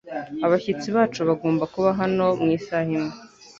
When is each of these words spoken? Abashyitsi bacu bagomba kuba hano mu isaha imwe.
Abashyitsi 0.45 0.87
bacu 0.95 1.19
bagomba 1.29 1.63
kuba 1.73 1.89
hano 1.99 2.25
mu 2.41 2.47
isaha 2.57 2.91
imwe. 2.97 3.13